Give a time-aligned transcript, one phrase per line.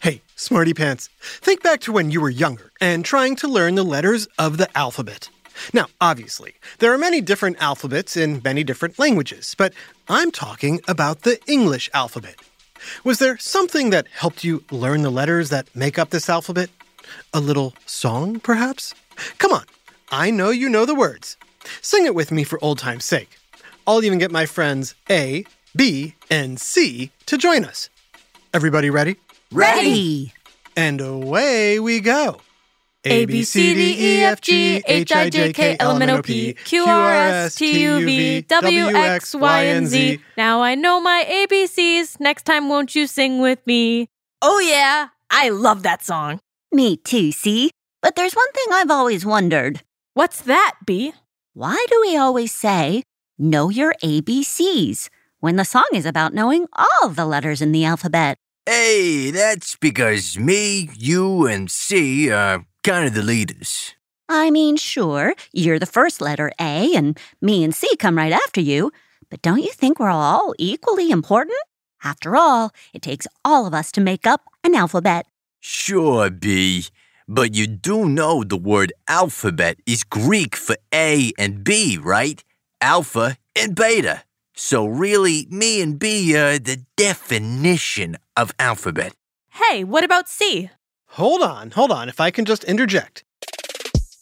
[0.00, 3.82] Hey, Smarty Pants, think back to when you were younger and trying to learn the
[3.82, 5.28] letters of the alphabet.
[5.74, 9.74] Now, obviously, there are many different alphabets in many different languages, but
[10.08, 12.36] I'm talking about the English alphabet.
[13.04, 16.70] Was there something that helped you learn the letters that make up this alphabet?
[17.34, 18.94] A little song, perhaps?
[19.36, 19.66] Come on,
[20.10, 21.36] I know you know the words.
[21.82, 23.36] Sing it with me for old time's sake.
[23.86, 25.44] I'll even get my friends A,
[25.76, 27.90] B, and C to join us.
[28.54, 29.16] Everybody ready?
[29.52, 30.32] Ready.
[30.76, 32.40] And away we go.
[33.04, 36.22] A B C D E F G H I J K L M N O
[36.22, 40.20] P Q R S T U V W X Y and Z.
[40.36, 42.20] Now I know my ABCs.
[42.20, 44.08] Next time, won't you sing with me?
[44.42, 45.08] Oh, yeah.
[45.30, 46.40] I love that song.
[46.72, 47.70] Me too, see?
[48.02, 49.82] But there's one thing I've always wondered.
[50.14, 51.12] What's that, B?
[51.54, 53.02] Why do we always say,
[53.38, 55.08] know your ABCs,
[55.40, 58.38] when the song is about knowing all the letters in the alphabet?
[58.66, 63.94] Hey, that's because me, you, and C are kind of the leaders.
[64.28, 68.60] I mean, sure, you're the first letter A, and me and C come right after
[68.60, 68.92] you,
[69.30, 71.58] but don't you think we're all equally important?
[72.04, 75.26] After all, it takes all of us to make up an alphabet.
[75.60, 76.86] Sure, B.
[77.26, 82.44] But you do know the word alphabet is Greek for A and B, right?
[82.80, 84.22] Alpha and beta.
[84.62, 89.14] So really, me and B are the definition of alphabet.
[89.52, 90.68] Hey, what about C?
[91.12, 93.24] Hold on, hold on, if I can just interject.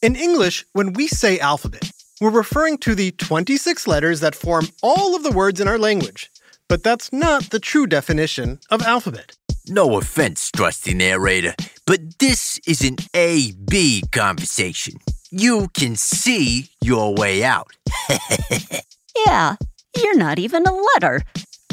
[0.01, 5.17] In English, when we say alphabet, we're referring to the 26 letters that form all
[5.17, 6.31] of the words in our language.
[6.69, 9.37] But that's not the true definition of alphabet.
[9.67, 15.01] No offense, trusty narrator, but this is an A B conversation.
[15.33, 17.73] You can see your way out.
[19.27, 19.57] Yeah,
[20.03, 21.23] you're not even a letter.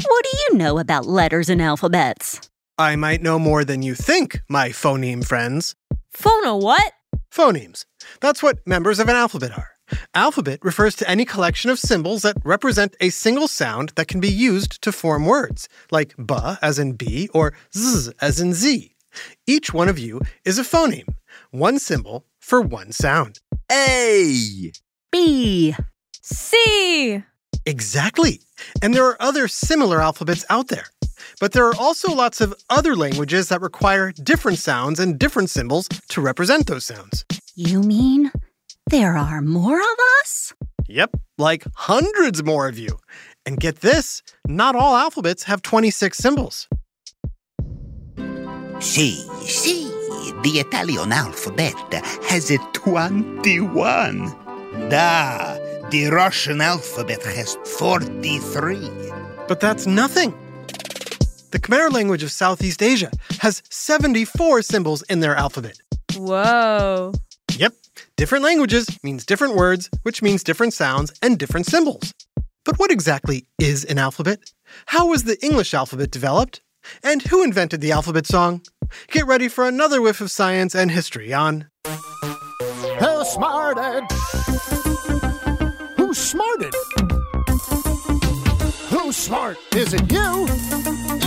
[0.06, 2.50] What do you know about letters and alphabets?
[2.78, 5.74] I might know more than you think, my phoneme friends.
[6.14, 6.92] Phono what?
[7.30, 7.84] Phonemes.
[8.20, 9.70] That's what members of an alphabet are.
[10.14, 14.28] Alphabet refers to any collection of symbols that represent a single sound that can be
[14.30, 18.94] used to form words, like b as in B or z as in Z.
[19.46, 21.14] Each one of you is a phoneme,
[21.50, 23.40] one symbol for one sound.
[23.70, 24.72] A.
[25.10, 25.74] B.
[26.20, 27.22] C.
[27.66, 28.40] Exactly.
[28.80, 30.86] And there are other similar alphabets out there.
[31.40, 35.88] But there are also lots of other languages that require different sounds and different symbols
[36.08, 37.24] to represent those sounds.
[37.54, 38.30] You mean
[38.88, 40.54] there are more of us?
[40.88, 42.98] Yep, like hundreds more of you.
[43.44, 46.68] And get this not all alphabets have 26 symbols.
[48.80, 49.90] See, see,
[50.42, 51.74] the Italian alphabet
[52.28, 54.34] has a 21.
[54.90, 55.56] Da,
[55.90, 58.90] the Russian alphabet has 43.
[59.46, 60.34] But that's nothing.
[61.52, 63.10] The Khmer language of Southeast Asia
[63.40, 65.78] has 74 symbols in their alphabet.
[66.16, 67.12] Whoa.
[67.56, 67.74] Yep,
[68.16, 72.12] different languages means different words, which means different sounds and different symbols.
[72.64, 74.40] But what exactly is an alphabet?
[74.86, 76.62] How was the English alphabet developed?
[77.04, 78.62] And who invented the alphabet song?
[79.08, 84.04] Get ready for another whiff of science and history on Who smarted?
[86.16, 86.74] Who's smarted?
[88.88, 89.58] Who's smart?
[89.74, 90.46] Is it you?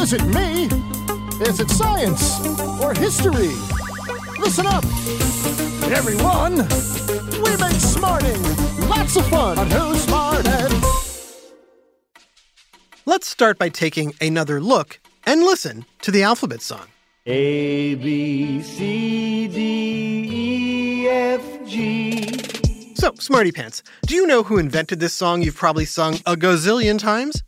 [0.02, 0.66] Is it me?
[1.46, 2.44] Is it science
[2.82, 3.54] or history?
[4.40, 4.84] Listen up,
[5.92, 6.68] everyone.
[7.44, 8.42] We make smarting
[8.90, 10.74] lots of fun on Who's Smarted.
[13.06, 16.88] Let's start by taking another look and listen to the alphabet song.
[17.28, 22.49] A B C D E F G.
[23.00, 27.00] So, Smarty Pants, do you know who invented this song you've probably sung a gazillion
[27.00, 27.42] times?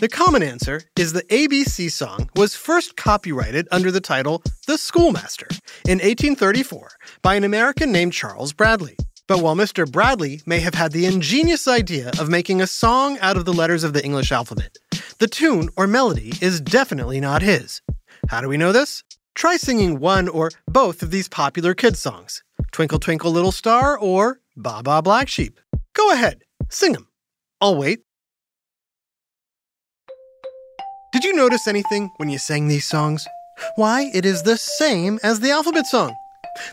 [0.00, 5.48] The common answer is the ABC song was first copyrighted under the title The Schoolmaster
[5.84, 8.96] in 1834 by an American named Charles Bradley.
[9.28, 9.86] But while Mr.
[9.86, 13.84] Bradley may have had the ingenious idea of making a song out of the letters
[13.84, 14.78] of the English alphabet,
[15.18, 17.82] the tune or melody is definitely not his.
[18.30, 19.04] How do we know this?
[19.34, 22.42] Try singing one or both of these popular kids' songs
[22.72, 25.58] Twinkle Twinkle Little Star or Baa Baa Black Sheep.
[25.94, 27.08] Go ahead, sing them.
[27.60, 28.00] I'll wait.
[31.12, 33.26] Did you notice anything when you sang these songs?
[33.76, 36.14] Why, it is the same as the alphabet song.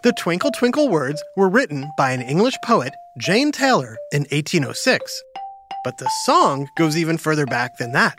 [0.04, 5.24] The Twinkle Twinkle words were written by an English poet, Jane Taylor, in 1806.
[5.84, 8.18] But the song goes even further back than that.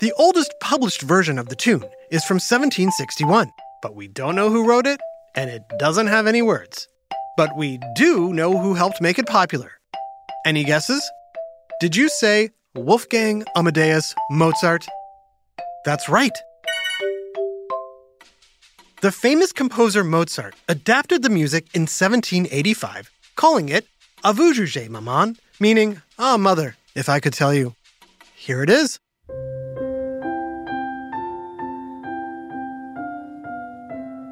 [0.00, 4.66] The oldest published version of the tune is from 1761, but we don't know who
[4.66, 5.00] wrote it,
[5.36, 6.88] and it doesn't have any words.
[7.38, 9.70] But we do know who helped make it popular.
[10.44, 11.08] Any guesses?
[11.80, 14.84] Did you say Wolfgang Amadeus Mozart?
[15.84, 16.36] That's right.
[19.02, 23.86] The famous composer Mozart adapted the music in 1785, calling it
[24.24, 27.76] Avujuje Maman, meaning, Ah, mother, if I could tell you.
[28.34, 28.98] Here it is.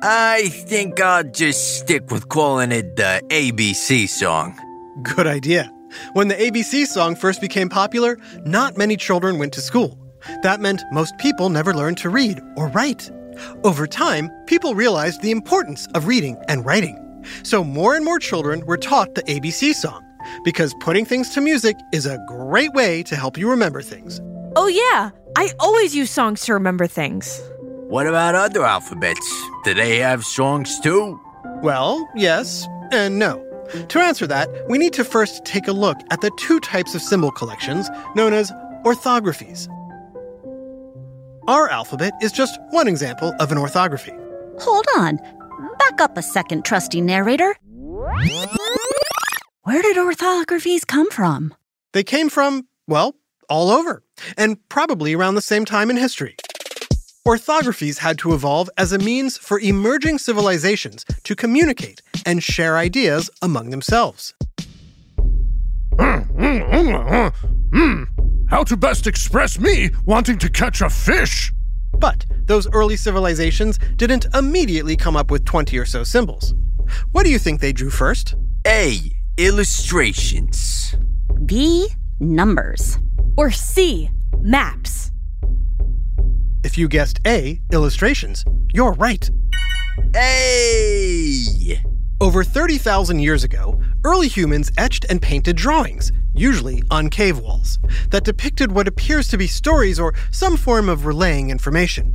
[0.09, 4.57] I think I'll just stick with calling it the ABC song.
[5.03, 5.69] Good idea.
[6.13, 9.99] When the ABC song first became popular, not many children went to school.
[10.45, 13.11] That meant most people never learned to read or write.
[13.65, 17.25] Over time, people realized the importance of reading and writing.
[17.43, 20.05] So more and more children were taught the ABC song
[20.45, 24.21] because putting things to music is a great way to help you remember things.
[24.55, 25.11] Oh, yeah.
[25.35, 27.43] I always use songs to remember things.
[27.89, 29.49] What about other alphabets?
[29.63, 31.21] Do they have songs too?
[31.63, 33.45] Well, yes and no.
[33.91, 37.01] To answer that, we need to first take a look at the two types of
[37.01, 38.51] symbol collections known as
[38.85, 39.69] orthographies.
[41.47, 44.13] Our alphabet is just one example of an orthography.
[44.59, 45.21] Hold on.
[45.79, 47.55] Back up a second, trusty narrator.
[49.63, 51.55] Where did orthographies come from?
[51.93, 53.15] They came from, well,
[53.49, 54.03] all over,
[54.37, 56.35] and probably around the same time in history.
[57.27, 63.29] Orthographies had to evolve as a means for emerging civilizations to communicate and share ideas
[63.43, 64.33] among themselves.
[65.99, 67.27] Hmm, hmm, hmm,
[67.77, 68.03] hmm,
[68.49, 71.53] how to best express me wanting to catch a fish?
[71.99, 76.55] But those early civilizations didn't immediately come up with 20 or so symbols.
[77.11, 78.37] What do you think they drew first?
[78.69, 79.01] A.
[79.37, 80.95] Illustrations.
[81.45, 81.89] B.
[82.21, 83.01] Numbers.
[83.37, 84.11] Or C.
[84.39, 84.96] Maps.
[86.65, 89.29] If you guessed A, illustrations, you're right.
[90.15, 91.81] A.
[92.21, 97.79] Over 30,000 years ago, early humans etched and painted drawings, usually on cave walls,
[98.11, 102.13] that depicted what appears to be stories or some form of relaying information.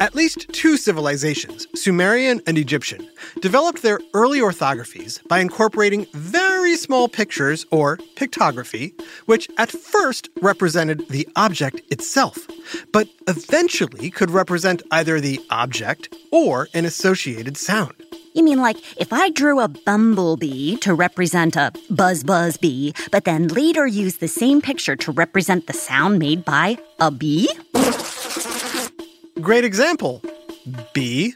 [0.00, 3.08] At least two civilizations, Sumerian and Egyptian,
[3.40, 8.92] developed their early orthographies by incorporating very small pictures or pictography,
[9.26, 12.38] which at first represented the object itself,
[12.92, 17.94] but eventually could represent either the object or an associated sound.
[18.34, 23.24] You mean like if I drew a bumblebee to represent a buzz buzz bee, but
[23.24, 27.50] then later used the same picture to represent the sound made by a bee?
[29.40, 30.22] Great example.
[30.92, 31.34] B.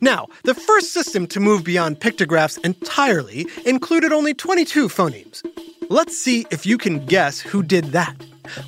[0.00, 5.44] Now, the first system to move beyond pictographs entirely included only 22 phonemes.
[5.88, 8.16] Let's see if you can guess who did that.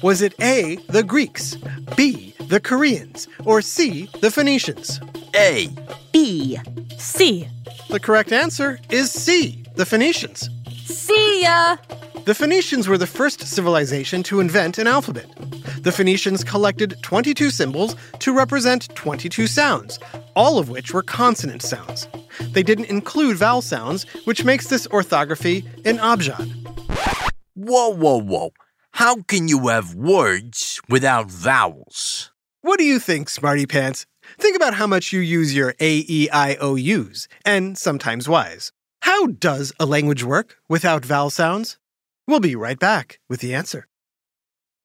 [0.02, 1.56] Was it A, the Greeks,
[1.96, 5.00] B, the Koreans, or C, the Phoenicians?
[5.34, 5.68] A.
[6.12, 6.58] B.
[6.96, 7.48] C.
[7.88, 10.48] The correct answer is C, the Phoenicians.
[10.84, 11.76] See ya!
[12.24, 15.30] The Phoenicians were the first civilization to invent an alphabet.
[15.82, 19.98] The Phoenicians collected 22 symbols to represent 22 sounds,
[20.38, 22.08] all of which were consonant sounds.
[22.52, 26.48] They didn't include vowel sounds, which makes this orthography an abjad.
[27.54, 28.52] Whoa, whoa, whoa.
[28.92, 32.30] How can you have words without vowels?
[32.62, 34.06] What do you think, Smarty Pants?
[34.38, 38.72] Think about how much you use your A, E, I, O, U's, and sometimes Y's.
[39.02, 41.78] How does a language work without vowel sounds?
[42.26, 43.88] We'll be right back with the answer.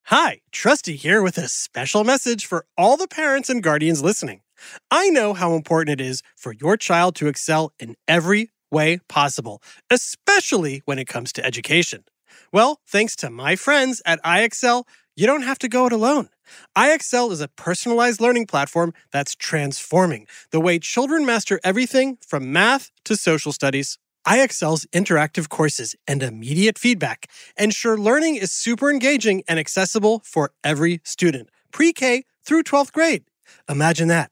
[0.08, 4.43] Hi, Trusty here with a special message for all the parents and guardians listening.
[4.92, 9.62] I know how important it is for your child to excel in every way possible,
[9.90, 12.04] especially when it comes to education.
[12.52, 16.30] Well, thanks to my friends at IXL, you don't have to go it alone.
[16.78, 22.92] IXL is a personalized learning platform that's transforming the way children master everything from math
[23.06, 23.98] to social studies.
[24.28, 31.02] IXL's interactive courses and immediate feedback ensure learning is super engaging and accessible for every
[31.04, 33.26] student, pre K through 12th grade.
[33.70, 34.32] Imagine that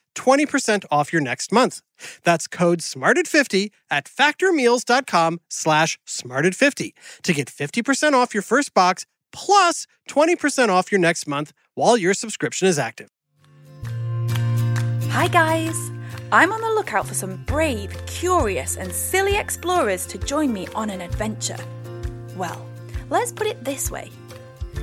[0.15, 1.81] 20% off your next month.
[2.23, 6.91] That's code SMARTED50 at factormeals.com slash SMARTED50
[7.23, 12.13] to get 50% off your first box plus 20% off your next month while your
[12.13, 13.09] subscription is active.
[15.09, 15.91] Hi, guys!
[16.33, 20.89] I'm on the lookout for some brave, curious, and silly explorers to join me on
[20.89, 21.57] an adventure.
[22.37, 22.65] Well,
[23.09, 24.09] let's put it this way.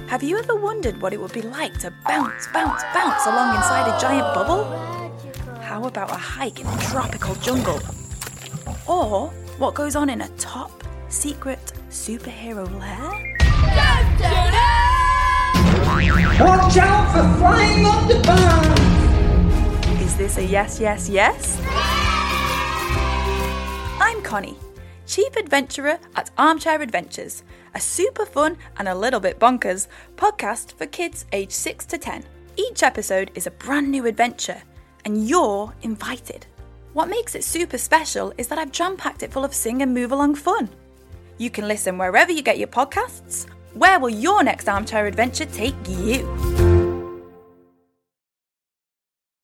[0.09, 3.89] Have you ever wondered what it would be like to bounce, bounce, bounce along inside
[3.89, 4.98] a giant bubble?
[5.79, 7.81] How about a hike in a tropical jungle?
[8.89, 10.73] Or what goes on in a top
[11.09, 13.37] secret superhero lair?
[16.41, 18.81] Watch out for flying octopus!
[20.03, 21.61] Is this a yes, yes, yes?
[24.01, 24.59] I'm Connie,
[25.07, 27.45] Chief Adventurer at Armchair Adventures,
[27.77, 32.25] a super fun and a little bit bonkers podcast for kids aged 6 to 10.
[32.57, 34.61] Each episode is a brand new adventure,
[35.05, 36.47] and you're invited.
[36.93, 39.95] What makes it super special is that I've jam packed it full of sing and
[39.95, 40.69] move along fun.
[41.39, 43.47] You can listen wherever you get your podcasts.
[43.75, 46.27] Where will your next armchair adventure take you?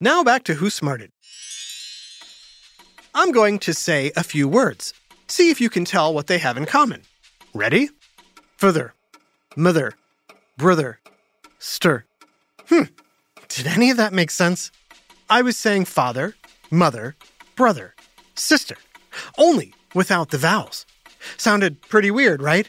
[0.01, 1.13] Now back to Who Smarted.
[3.15, 4.93] I'm going to say a few words.
[5.29, 7.03] See if you can tell what they have in common.
[7.55, 7.91] Ready?
[8.57, 8.95] Father,
[9.57, 9.93] mother,
[10.59, 10.99] brother,
[11.61, 12.05] stir.
[12.69, 12.85] Hmm.
[13.49, 14.73] Did any of that make sense?
[15.29, 16.35] I was saying father,
[16.71, 17.17] mother,
[17.57, 17.95] brother,
[18.35, 18.77] sister,
[19.39, 20.87] only without the vowels.
[21.37, 22.69] Sounded pretty weird, right?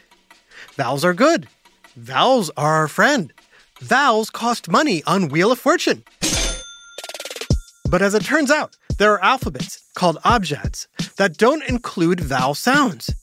[0.74, 1.48] Vowels are good.
[1.96, 3.32] Vowels are our friend.
[3.80, 6.04] Vowels cost money on Wheel of Fortune.
[7.88, 10.86] But as it turns out, there are alphabets called abjads
[11.16, 13.14] that don't include vowel sounds.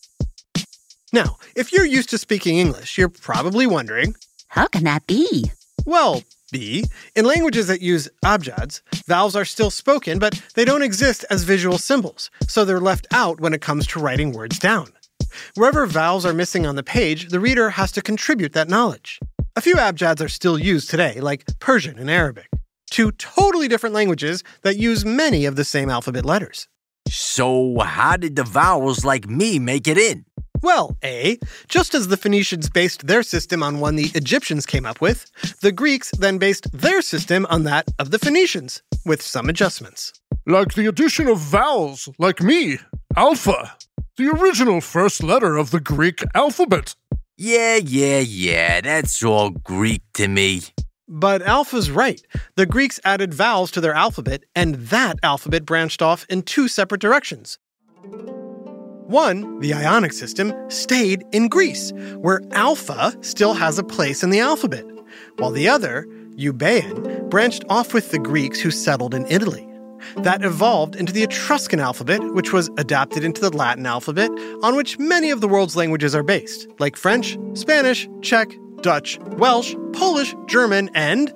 [1.12, 4.16] Now, if you're used to speaking English, you're probably wondering
[4.48, 5.52] How can that be?
[5.86, 6.24] well,
[6.54, 11.44] B, in languages that use abjads, vowels are still spoken, but they don't exist as
[11.44, 14.94] visual symbols, so they're left out when it comes to writing words down.
[15.56, 19.20] Wherever vowels are missing on the page, the reader has to contribute that knowledge.
[19.56, 22.48] A few abjads are still used today, like Persian and Arabic,
[22.90, 26.68] two totally different languages that use many of the same alphabet letters.
[27.10, 30.26] So, how did the vowels like me make it in?
[30.64, 35.02] Well, A, just as the Phoenicians based their system on one the Egyptians came up
[35.02, 35.30] with,
[35.60, 40.14] the Greeks then based their system on that of the Phoenicians, with some adjustments.
[40.48, 42.80] Like the addition of vowels, like me,
[43.18, 43.76] Alpha,
[44.16, 46.96] the original first letter of the Greek alphabet.
[47.38, 50.62] Yeah, yeah, yeah, that's all Greek to me.
[51.10, 52.22] But Alpha's right.
[52.56, 57.02] The Greeks added vowels to their alphabet, and that alphabet branched off in two separate
[57.02, 57.60] directions.
[59.14, 64.40] One, the Ionic system, stayed in Greece, where Alpha still has a place in the
[64.40, 64.84] alphabet,
[65.38, 69.70] while the other, Euboean, branched off with the Greeks who settled in Italy.
[70.18, 74.32] That evolved into the Etruscan alphabet, which was adapted into the Latin alphabet,
[74.64, 78.50] on which many of the world's languages are based, like French, Spanish, Czech,
[78.82, 81.32] Dutch, Welsh, Polish, German, and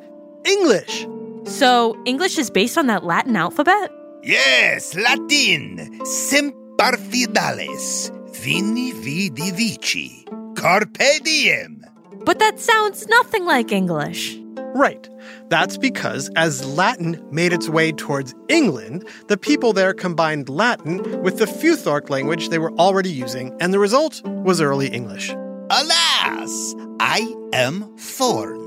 [0.46, 1.06] English.
[1.44, 3.92] So, English is based on that Latin alphabet?
[4.24, 6.04] Yes, Latin.
[6.08, 8.12] Semper fidelis.
[8.44, 10.26] Veni vidi vici.
[10.56, 11.84] Carpe diem.
[12.26, 14.38] But that sounds nothing like English.
[14.76, 15.10] Right.
[15.50, 21.38] That's because as Latin made its way towards England, the people there combined Latin with
[21.38, 25.30] the Futhorc language they were already using, and the result was early English.
[25.70, 28.60] Alas, I am Thorn.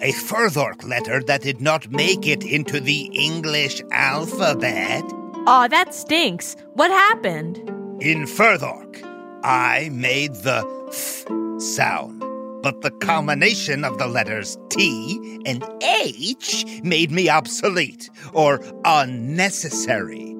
[0.00, 5.04] A Futhorc letter that did not make it into the English alphabet.
[5.46, 6.56] Aw, that stinks.
[6.72, 7.58] What happened?
[8.00, 9.04] In Futhorc,
[9.44, 11.26] I made the th
[11.60, 12.20] sound,
[12.62, 20.34] but the combination of the letters T and H made me obsolete or unnecessary.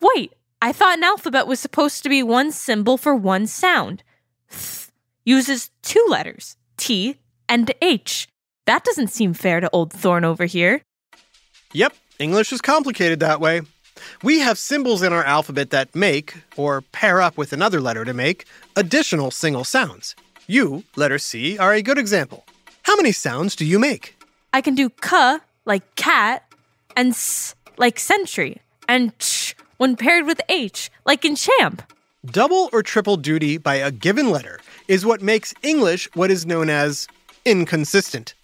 [0.00, 4.02] Wait, I thought an alphabet was supposed to be one symbol for one sound.
[4.50, 4.90] Th
[5.24, 7.18] uses two letters, T
[7.48, 8.26] and H.
[8.66, 10.82] That doesn't seem fair to old Thorn over here.
[11.72, 13.62] Yep, English is complicated that way.
[14.22, 18.14] We have symbols in our alphabet that make, or pair up with another letter to
[18.14, 20.14] make, additional single sounds.
[20.46, 22.44] You, letter C, are a good example.
[22.82, 24.16] How many sounds do you make?
[24.52, 26.44] I can do k like cat
[26.96, 31.82] and s like century and ch when paired with h like in champ.
[32.26, 36.68] Double or triple duty by a given letter is what makes English what is known
[36.68, 37.08] as
[37.44, 38.34] inconsistent.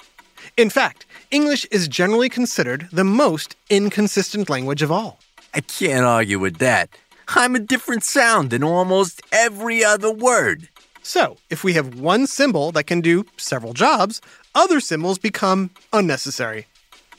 [0.57, 5.21] In fact, English is generally considered the most inconsistent language of all.
[5.55, 6.91] I can't argue with that.
[7.29, 10.69] I'm a different sound in almost every other word.
[11.03, 14.21] So, if we have one symbol that can do several jobs,
[14.55, 16.67] other symbols become unnecessary.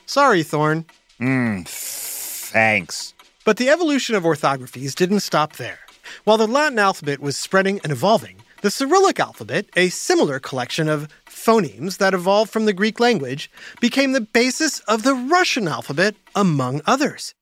[0.06, 0.86] Sorry, Thorn.
[1.18, 3.14] Hmm, thanks.
[3.46, 5.80] But the evolution of orthographies didn't stop there.
[6.24, 11.08] While the Latin alphabet was spreading and evolving, the Cyrillic alphabet, a similar collection of
[11.26, 16.82] phonemes that evolved from the Greek language, became the basis of the Russian alphabet, among
[16.86, 17.34] others.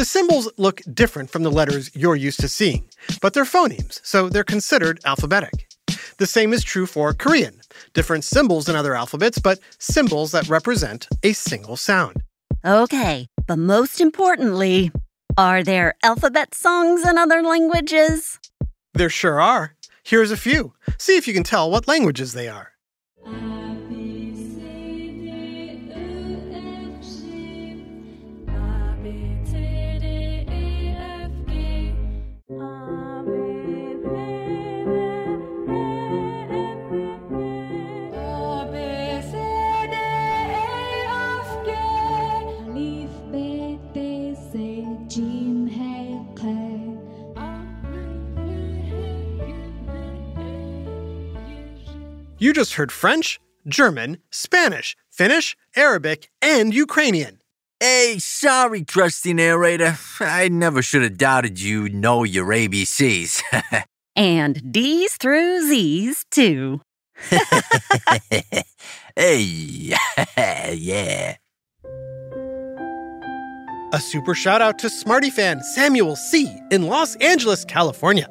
[0.00, 2.88] The symbols look different from the letters you're used to seeing,
[3.20, 5.68] but they're phonemes, so they're considered alphabetic.
[6.16, 7.60] The same is true for Korean.
[7.92, 12.22] Different symbols in other alphabets, but symbols that represent a single sound.
[12.64, 14.90] Okay, but most importantly,
[15.36, 18.38] are there alphabet songs in other languages?
[18.94, 19.76] There sure are.
[20.02, 20.72] Here's a few.
[20.96, 22.69] See if you can tell what languages they are.
[52.42, 57.38] You just heard French, German, Spanish, Finnish, Arabic, and Ukrainian.
[57.78, 59.98] Hey, sorry, trusty narrator.
[60.20, 63.42] I never should have doubted you know your ABCs.
[64.16, 66.80] And D's through Z's, too.
[69.16, 69.54] hey,
[70.74, 71.36] yeah.
[73.92, 76.54] A super shout out to Smarty fan Samuel C.
[76.70, 78.26] in Los Angeles, California.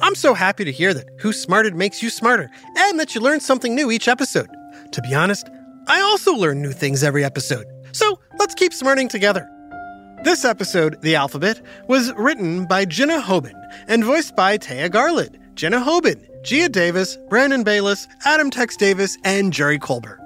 [0.00, 3.40] I'm so happy to hear that Who Smarted makes you smarter and that you learn
[3.40, 4.48] something new each episode.
[4.92, 5.48] To be honest,
[5.86, 7.66] I also learn new things every episode.
[7.92, 9.48] So let's keep smarting together.
[10.24, 13.54] This episode, The Alphabet, was written by Jenna Hoban
[13.86, 19.52] and voiced by Taya Garland, Jenna Hoban, Gia Davis, Brandon Bayless, Adam Tex Davis, and
[19.52, 20.20] Jerry Colbert.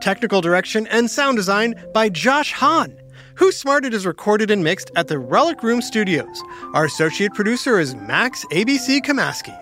[0.00, 2.96] Technical direction and sound design by Josh Hahn.
[3.36, 6.42] Who Smarted is recorded and mixed at the Relic Room Studios.
[6.72, 9.52] Our associate producer is Max ABC Kamaski.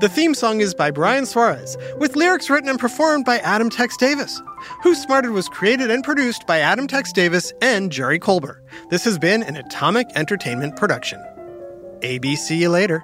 [0.00, 3.96] The theme song is by Brian Suarez, with lyrics written and performed by Adam Tex
[3.96, 4.42] Davis.
[4.82, 8.62] Who Smarted was created and produced by Adam Tex Davis and Jerry Colbert.
[8.90, 11.18] This has been an Atomic Entertainment production.
[12.00, 13.02] ABC you later.